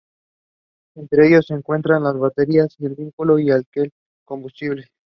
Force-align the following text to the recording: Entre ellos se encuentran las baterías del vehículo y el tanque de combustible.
Entre 0.95 1.27
ellos 1.27 1.45
se 1.45 1.53
encuentran 1.53 2.03
las 2.03 2.17
baterías 2.17 2.75
del 2.79 2.95
vehículo 2.95 3.37
y 3.37 3.51
el 3.51 3.65
tanque 3.65 3.81
de 3.81 3.91
combustible. 4.25 4.87